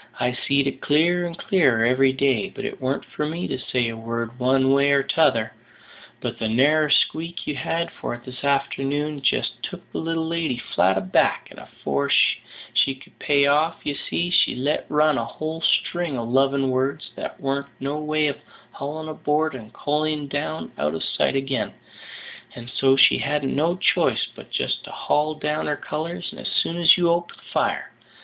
[0.19, 3.87] I've seed it clearer and clearer every day, but it warn't for me to say
[3.87, 5.53] a word one way or t'other;
[6.21, 10.57] but the narrer squeak you had for it this a'ternoon just took the little lady
[10.57, 12.09] flat aback, and afore
[12.73, 17.11] she could pay off, you see, she let run a whole string of lovin' words
[17.15, 18.39] that there warn't no way of
[18.71, 21.71] hauling aboard and coiling down out of sight ag'in;
[22.55, 26.77] and so she hadn't no ch'ice but just to haul down her colours as soon
[26.77, 27.91] as you opened fire.